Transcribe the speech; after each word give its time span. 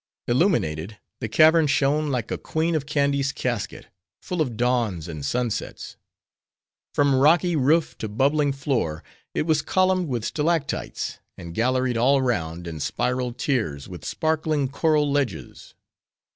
Illuminated, 0.27 0.97
the 1.19 1.29
cavern 1.29 1.67
shone 1.67 2.09
like 2.09 2.31
a 2.31 2.37
Queen 2.39 2.73
of 2.73 2.87
Kandy's 2.87 3.31
casket: 3.31 3.89
full 4.19 4.41
of 4.41 4.57
dawns 4.57 5.07
and 5.07 5.23
sunsets. 5.23 5.95
From 6.95 7.13
rocky 7.13 7.55
roof 7.55 7.95
to 7.99 8.09
bubbling 8.09 8.51
floor, 8.51 9.03
it 9.35 9.43
was 9.43 9.61
columned 9.61 10.07
with 10.07 10.25
stalactites; 10.25 11.19
and 11.37 11.53
galleried 11.53 11.97
all 11.97 12.19
round, 12.19 12.65
in 12.65 12.79
spiral 12.79 13.31
tiers, 13.31 13.87
with 13.87 14.03
sparkling, 14.03 14.69
coral 14.69 15.11
ledges. 15.11 15.75